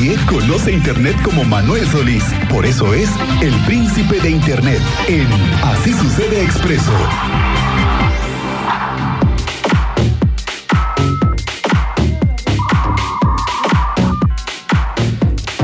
[0.00, 2.24] Nadie conoce Internet como Manuel Solís.
[2.48, 3.10] Por eso es
[3.42, 5.28] el príncipe de Internet en
[5.62, 6.90] Así sucede expreso.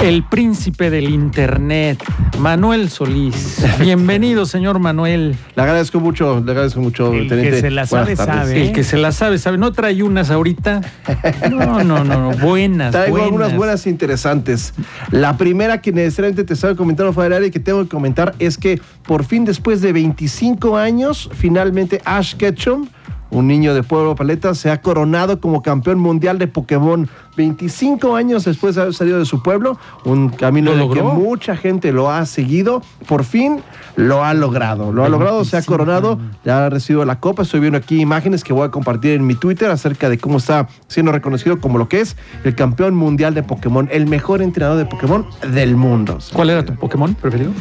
[0.02, 1.98] El príncipe del Internet,
[2.38, 3.64] Manuel Solís.
[3.80, 5.34] Bienvenido, señor Manuel.
[5.56, 7.50] Le agradezco mucho, le agradezco mucho, El teniente.
[7.56, 8.66] que se la sabe, sabe.
[8.66, 9.58] El que se la sabe, sabe.
[9.58, 10.82] ¿No trae unas ahorita?
[11.50, 12.36] No, no, no, no.
[12.38, 13.26] Buenas, Traigo buenas.
[13.29, 14.74] algunas buenas interesantes.
[15.11, 18.80] La primera que necesariamente te estaba comentando fuera y que tengo que comentar es que
[19.04, 22.86] por fin después de 25 años, finalmente Ash Ketchum,
[23.30, 27.08] un niño de Pueblo Paleta, se ha coronado como campeón mundial de Pokémon.
[27.36, 31.00] 25 años después de haber salido de su pueblo, un camino ¿Lo en el que
[31.00, 31.14] logró?
[31.14, 33.61] mucha gente lo ha seguido, por fin
[33.97, 34.92] lo ha logrado.
[34.92, 37.42] Lo ha logrado, se ha 25 coronado, ya ha recibido la copa.
[37.42, 40.69] Estoy viendo aquí imágenes que voy a compartir en mi Twitter acerca de cómo está
[40.89, 44.86] siendo reconocido como lo que es el campeón mundial de Pokémon, el mejor entrenador de
[44.86, 46.19] Pokémon del mundo.
[46.33, 47.53] ¿Cuál era tu Pokémon preferido?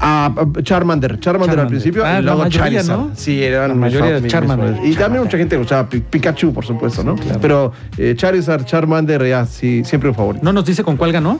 [0.00, 2.98] Ah, Charmander, Charmander al principio Ah, y luego mayoría, Charizard.
[2.98, 3.10] ¿no?
[3.14, 4.76] Sí, eran La mayoría de Charmander.
[4.84, 5.56] Y también mucha gente
[5.88, 7.14] Pi- Pikachu, por supuesto, ¿no?
[7.40, 9.11] Pero eh, Charizard, Charmander,
[9.48, 10.44] sí, siempre un favorito.
[10.44, 11.38] ¿No nos dice con cuál ganó?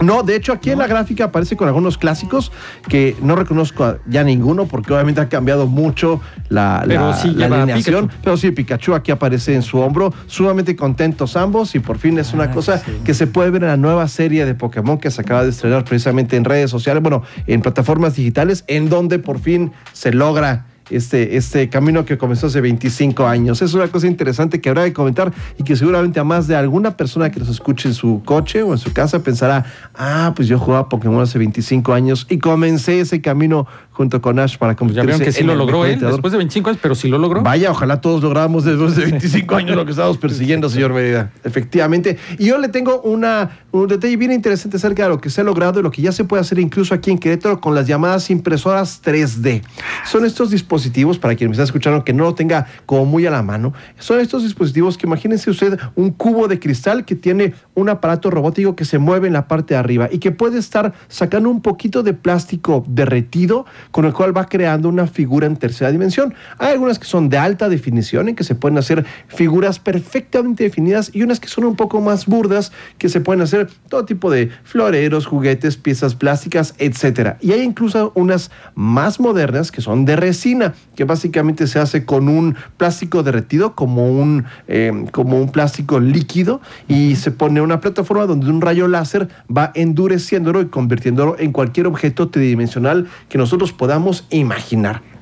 [0.00, 2.52] No, de hecho aquí en la gráfica aparece con algunos clásicos
[2.88, 8.10] que no reconozco ya ninguno porque obviamente ha cambiado mucho la, Pero la- sí alineación.
[8.22, 12.32] Pero sí, Pikachu aquí aparece en su hombro, sumamente contentos ambos y por fin es
[12.34, 12.92] una Ah, cosa sí.
[13.04, 15.84] que se puede ver en la nueva serie de Pokémon que se acaba de estrenar
[15.84, 21.36] precisamente en redes sociales, bueno, en plataformas digitales, en donde por fin se logra este,
[21.36, 23.62] este camino que comenzó hace 25 años.
[23.62, 26.96] Es una cosa interesante que habrá que comentar y que seguramente a más de alguna
[26.96, 30.58] persona que nos escuche en su coche o en su casa pensará, ah, pues yo
[30.58, 35.00] jugaba Pokémon hace 25 años y comencé ese camino junto con Ash para Pues ya
[35.00, 37.16] convertirse que sí en lo el logró él después de 25 años, pero sí lo
[37.16, 37.42] logró.
[37.42, 41.30] Vaya, ojalá todos lográramos después de 25 años lo que estábamos persiguiendo, señor Medida.
[41.44, 42.18] Efectivamente.
[42.38, 45.44] Y yo le tengo una, un detalle bien interesante acerca de lo que se ha
[45.44, 48.28] logrado y lo que ya se puede hacer incluso aquí en Querétaro con las llamadas
[48.28, 49.62] impresoras 3D.
[50.04, 50.75] Son estos dispositivos,
[51.18, 54.20] para quien me está escuchando que no lo tenga como muy a la mano, son
[54.20, 58.84] estos dispositivos que imagínense usted un cubo de cristal que tiene un aparato robótico que
[58.84, 62.14] se mueve en la parte de arriba y que puede estar sacando un poquito de
[62.14, 66.34] plástico derretido con el cual va creando una figura en tercera dimensión.
[66.58, 71.10] Hay algunas que son de alta definición en que se pueden hacer figuras perfectamente definidas
[71.12, 74.50] y unas que son un poco más burdas que se pueden hacer todo tipo de
[74.64, 77.38] floreros, juguetes, piezas plásticas, etcétera.
[77.40, 82.28] Y hay incluso unas más modernas que son de resina, que básicamente se hace con
[82.28, 88.26] un plástico derretido como un, eh, como un plástico líquido y se pone una plataforma
[88.26, 94.26] donde un rayo láser va endureciéndolo y convirtiéndolo en cualquier objeto tridimensional que nosotros podamos
[94.30, 95.15] imaginar.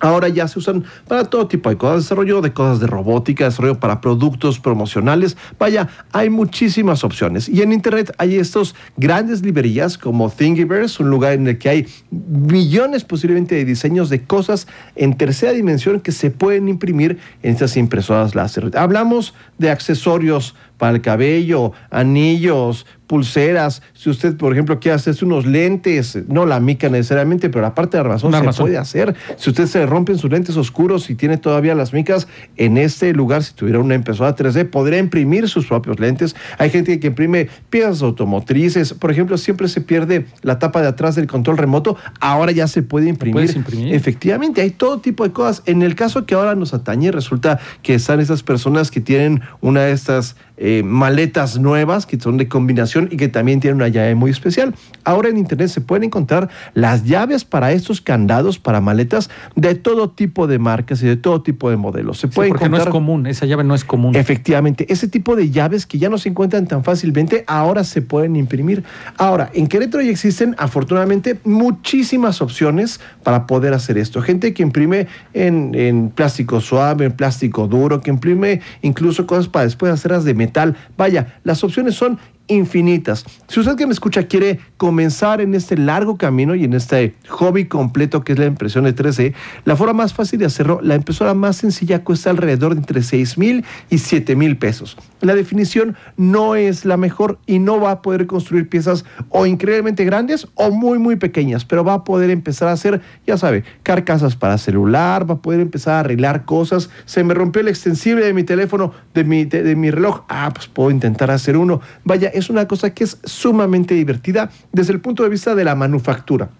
[0.00, 3.80] Ahora ya se usan para todo tipo de cosas, desarrollo de cosas de robótica, desarrollo
[3.80, 5.36] para productos promocionales.
[5.58, 7.48] Vaya, hay muchísimas opciones.
[7.48, 11.86] Y en Internet hay estos grandes librerías como Thingiverse, un lugar en el que hay
[12.10, 14.66] millones posiblemente de diseños de cosas
[14.96, 18.70] en tercera dimensión que se pueden imprimir en estas impresoras láser.
[18.76, 23.82] Hablamos de accesorios para el cabello, anillos, pulseras.
[23.94, 27.96] Si usted, por ejemplo, quiere hacerse unos lentes, no la mica necesariamente, pero la parte
[27.96, 28.66] de armazón se armazón.
[28.66, 29.16] puede hacer.
[29.36, 33.12] Si usted se le rompen sus lentes oscuros y tiene todavía las micas, en este
[33.12, 36.36] lugar, si tuviera una impresora 3D, podría imprimir sus propios lentes.
[36.58, 38.92] Hay gente que imprime piezas automotrices.
[38.92, 41.96] Por ejemplo, siempre se pierde la tapa de atrás del control remoto.
[42.20, 43.34] Ahora ya se puede imprimir.
[43.34, 43.94] puedes imprimir?
[43.94, 45.62] Efectivamente, hay todo tipo de cosas.
[45.64, 49.82] En el caso que ahora nos atañe, resulta que están esas personas que tienen una
[49.82, 54.14] de estas eh, maletas nuevas que son de combinación y que también tienen una llave
[54.14, 54.74] muy especial.
[55.04, 60.10] Ahora en internet se pueden encontrar las llaves para estos candados, para maletas de todo
[60.10, 62.18] tipo de marcas y de todo tipo de modelos.
[62.18, 64.16] Se Sí, puede porque no encontrar es común, esa llave no es común.
[64.16, 68.36] Efectivamente, ese tipo de llaves que ya no se encuentran tan fácilmente, ahora se pueden
[68.36, 68.82] imprimir.
[69.16, 74.22] Ahora, en Querétaro ya existen afortunadamente muchísimas opciones para poder hacer esto.
[74.22, 79.64] Gente que imprime en, en plástico suave, en plástico duro, que imprime incluso cosas para
[79.64, 80.47] después hacerlas de metal.
[80.96, 83.24] Vaya, las opciones son infinitas.
[83.46, 87.66] Si usted que me escucha quiere comenzar en este largo camino y en este hobby
[87.66, 89.34] completo que es la impresión de 3D,
[89.64, 93.38] la forma más fácil de hacerlo, la impresora más sencilla cuesta alrededor de entre 6
[93.38, 94.96] mil y 7 mil pesos.
[95.20, 100.04] La definición no es la mejor y no va a poder construir piezas o increíblemente
[100.04, 104.36] grandes o muy muy pequeñas, pero va a poder empezar a hacer, ya sabe, carcasas
[104.36, 106.90] para celular, va a poder empezar a arreglar cosas.
[107.04, 110.22] Se me rompió el extensible de mi teléfono, de mi, de, de mi reloj.
[110.28, 111.80] Ah, pues puedo intentar hacer uno.
[112.04, 115.74] Vaya, es una cosa que es sumamente divertida desde el punto de vista de la
[115.74, 116.50] manufactura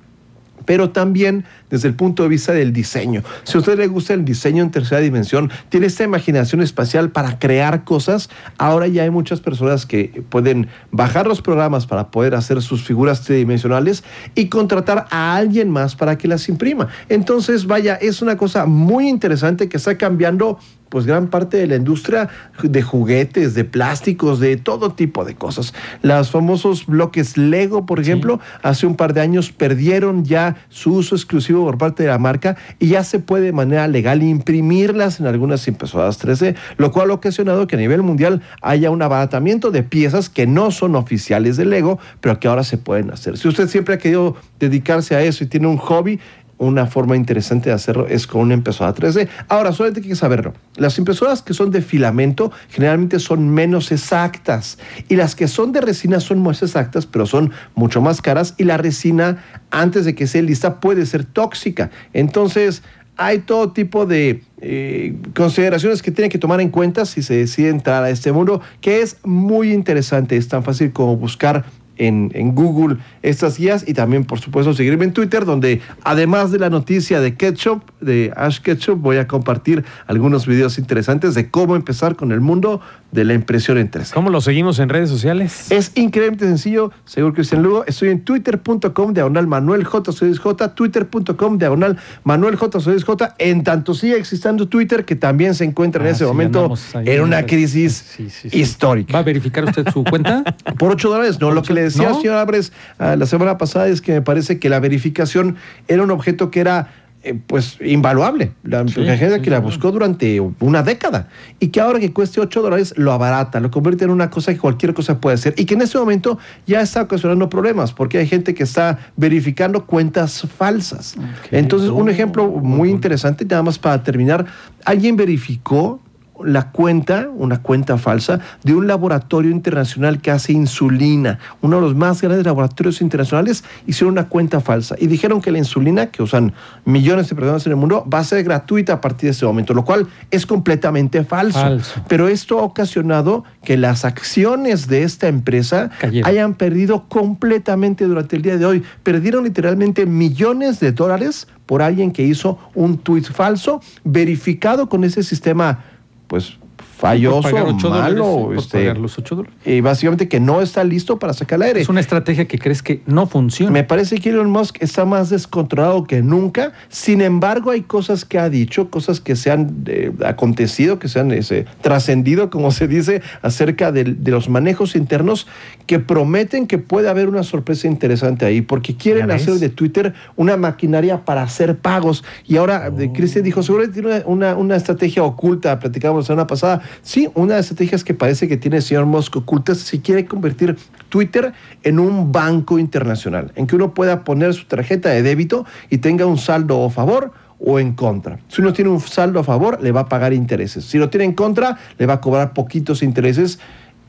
[0.68, 3.22] pero también desde el punto de vista del diseño.
[3.44, 7.38] Si a usted le gusta el diseño en tercera dimensión, tiene esta imaginación espacial para
[7.38, 8.28] crear cosas,
[8.58, 13.22] ahora ya hay muchas personas que pueden bajar los programas para poder hacer sus figuras
[13.22, 14.04] tridimensionales
[14.34, 16.88] y contratar a alguien más para que las imprima.
[17.08, 21.76] Entonces, vaya, es una cosa muy interesante que está cambiando pues gran parte de la
[21.76, 22.28] industria
[22.62, 25.74] de juguetes, de plásticos, de todo tipo de cosas.
[26.02, 31.14] Los famosos bloques Lego, por ejemplo, hace un par de años perdieron ya su uso
[31.14, 35.26] exclusivo por parte de la marca y ya se puede de manera legal imprimirlas en
[35.26, 39.82] algunas impresoras 3D, lo cual ha ocasionado que a nivel mundial haya un abaratamiento de
[39.82, 43.38] piezas que no son oficiales de Lego, pero que ahora se pueden hacer.
[43.38, 46.20] Si usted siempre ha querido dedicarse a eso y tiene un hobby,
[46.58, 49.28] una forma interesante de hacerlo es con una impresora 3D.
[49.48, 50.52] Ahora, solamente hay que saberlo.
[50.76, 54.78] Las impresoras que son de filamento generalmente son menos exactas
[55.08, 58.64] y las que son de resina son más exactas, pero son mucho más caras y
[58.64, 61.90] la resina, antes de que sea lista, puede ser tóxica.
[62.12, 62.82] Entonces,
[63.18, 67.68] hay todo tipo de eh, consideraciones que tienen que tomar en cuenta si se decide
[67.68, 70.36] entrar a este mundo, que es muy interesante.
[70.36, 71.64] Es tan fácil como buscar
[71.98, 76.70] en, Google estas guías y también, por supuesto, seguirme en Twitter, donde además de la
[76.70, 82.16] noticia de Ketchup, de Ash Ketchup, voy a compartir algunos videos interesantes de cómo empezar
[82.16, 82.80] con el mundo
[83.12, 85.70] de la impresión en 3 ¿Cómo lo seguimos en redes sociales?
[85.70, 87.84] Es increíblemente sencillo, según Cristian Lugo.
[87.86, 90.12] Estoy en twitter.com diagonal Manuel J.
[90.12, 92.78] J, twitter.com diagonal Manuel J.
[92.80, 93.34] J.
[93.38, 97.46] En tanto sigue existiendo Twitter, que también se encuentra en ah, ese momento en una
[97.46, 98.18] crisis
[98.52, 99.12] histórica.
[99.12, 100.44] ¿Va a verificar usted su cuenta?
[100.78, 101.50] Por 8 dólares, no.
[101.50, 104.68] Lo que le decía señor Abres ah, la semana pasada es que me parece que
[104.68, 105.56] la verificación
[105.88, 106.88] era un objeto que era
[107.24, 108.52] eh, pues invaluable.
[108.62, 111.28] La gente que la buscó durante una década
[111.58, 114.60] y que ahora que cueste 8 dólares lo abarata, lo convierte en una cosa que
[114.60, 118.28] cualquier cosa puede hacer y que en este momento ya está ocasionando problemas porque hay
[118.28, 121.16] gente que está verificando cuentas falsas.
[121.50, 124.46] Entonces, un ejemplo muy interesante, nada más para terminar,
[124.84, 126.00] alguien verificó
[126.44, 131.38] la cuenta, una cuenta falsa, de un laboratorio internacional que hace insulina.
[131.60, 135.58] Uno de los más grandes laboratorios internacionales hicieron una cuenta falsa y dijeron que la
[135.58, 136.52] insulina, que usan
[136.84, 139.74] millones de personas en el mundo, va a ser gratuita a partir de ese momento,
[139.74, 141.78] lo cual es completamente falso.
[142.08, 145.90] Pero esto ha ocasionado que las acciones de esta empresa
[146.24, 148.82] hayan perdido completamente durante el día de hoy.
[149.02, 155.22] Perdieron literalmente millones de dólares por alguien que hizo un tuit falso verificado con ese
[155.22, 155.84] sistema
[156.28, 156.58] pues
[156.98, 158.52] falloso, malo.
[158.54, 159.56] este, los 8 dólares.
[159.64, 161.80] Y básicamente que no está listo para sacar el aire.
[161.80, 163.70] Es una estrategia que crees que no funciona.
[163.70, 166.72] Me parece que Elon Musk está más descontrolado que nunca.
[166.88, 171.20] Sin embargo, hay cosas que ha dicho, cosas que se han eh, acontecido, que se
[171.20, 175.46] han ese, trascendido, como se dice, acerca de, los manejos internos
[175.88, 180.58] que prometen que puede haber una sorpresa interesante ahí, porque quieren hacer de Twitter una
[180.58, 182.22] maquinaria para hacer pagos.
[182.46, 183.12] Y ahora, oh.
[183.14, 187.60] Cristian dijo, seguramente tiene una, una estrategia oculta, platicamos la semana pasada, Sí, una de
[187.60, 190.76] las estrategias que parece que tiene el señor Musk ocultas si quiere convertir
[191.08, 195.98] Twitter en un banco internacional, en que uno pueda poner su tarjeta de débito y
[195.98, 198.40] tenga un saldo a favor o en contra.
[198.48, 200.84] Si uno tiene un saldo a favor, le va a pagar intereses.
[200.84, 203.58] Si lo tiene en contra, le va a cobrar poquitos intereses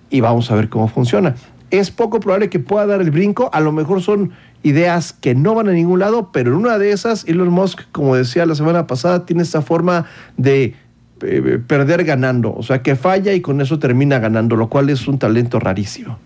[0.09, 1.35] y vamos a ver cómo funciona.
[1.71, 4.31] Es poco probable que pueda dar el brinco, a lo mejor son
[4.63, 8.15] ideas que no van a ningún lado, pero en una de esas, Elon Musk, como
[8.15, 10.05] decía la semana pasada, tiene esta forma
[10.37, 10.75] de
[11.21, 15.07] eh, perder ganando, o sea, que falla y con eso termina ganando, lo cual es
[15.07, 16.17] un talento rarísimo.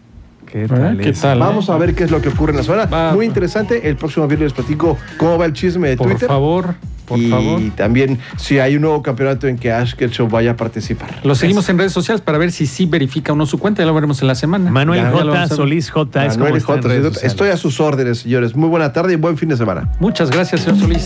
[0.54, 1.40] ¿Qué tal?
[1.40, 3.12] Vamos a ver qué es lo que ocurre en la semana.
[3.14, 3.90] Muy interesante.
[3.90, 6.20] El próximo viernes les platico cómo va el chisme de Twitter.
[6.20, 6.76] Por favor.
[7.08, 7.62] Por y favor.
[7.76, 11.20] también si hay un nuevo campeonato en que Ash Ketchum vaya a participar.
[11.24, 13.82] Lo seguimos en redes sociales para ver si sí verifica uno su cuenta.
[13.82, 14.72] Ya lo veremos en la semana.
[14.72, 15.48] Manuel J.
[15.50, 16.28] Solís J.
[16.28, 16.90] Manuel J.
[17.24, 18.56] Estoy a sus órdenes, señores.
[18.56, 19.90] Muy buena tarde y buen fin de semana.
[20.00, 21.06] Muchas gracias, señor Solís.